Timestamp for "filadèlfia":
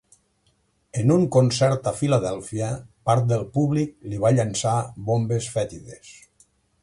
1.97-2.71